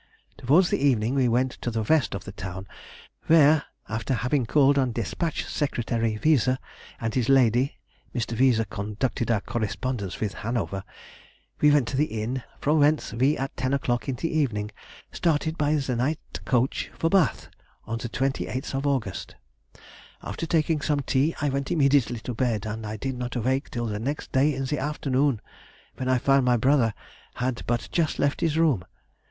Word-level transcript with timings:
Towards 0.35 0.73
evening 0.73 1.13
we 1.13 1.27
went 1.27 1.51
to 1.61 1.69
the 1.69 1.83
West 1.83 2.15
of 2.15 2.23
the 2.23 2.31
town, 2.31 2.65
where, 3.27 3.65
after 3.87 4.15
having 4.15 4.47
called 4.47 4.79
on 4.79 4.91
Despatch 4.91 5.45
Secretary 5.45 6.17
Wiese 6.25 6.57
and 6.99 7.13
his 7.13 7.29
lady 7.29 7.75
(Mr. 8.11 8.31
Wiese 8.35 8.65
conducted 8.67 9.29
our 9.29 9.41
correspondence 9.41 10.19
with 10.19 10.33
Hanover) 10.41 10.83
we 11.61 11.69
went 11.69 11.87
to 11.89 11.97
the 11.97 12.19
inn, 12.23 12.41
from 12.59 12.79
whence 12.79 13.13
we 13.13 13.37
at 13.37 13.55
ten 13.55 13.75
o'clock 13.75 14.09
in 14.09 14.15
the 14.15 14.35
evening 14.35 14.71
started 15.11 15.55
by 15.55 15.75
the 15.75 15.95
night 15.95 16.39
coach 16.45 16.89
for 16.97 17.07
Bath 17.07 17.49
on 17.85 17.99
the 17.99 18.09
28th 18.09 18.73
of 18.73 18.87
August.... 18.87 19.35
After 20.23 20.47
taking 20.47 20.81
some 20.81 21.01
tea 21.01 21.35
I 21.41 21.49
went 21.49 21.69
immediately 21.69 22.21
to 22.21 22.33
bed, 22.33 22.65
and 22.65 22.87
I 22.87 22.97
did 22.97 23.15
not 23.19 23.35
awake 23.35 23.69
till 23.69 23.85
the 23.85 23.99
next 23.99 24.31
day 24.31 24.55
in 24.55 24.65
the 24.65 24.79
afternoon, 24.79 25.41
when 25.97 26.09
I 26.09 26.17
found 26.17 26.43
my 26.43 26.57
brother 26.57 26.95
had 27.35 27.61
but 27.67 27.87
just 27.91 28.17
left 28.17 28.41
his 28.41 28.57
room. 28.57 28.83